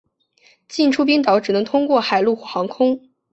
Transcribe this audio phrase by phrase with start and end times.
[0.67, 2.99] 进出冰岛只能通过海路或航空。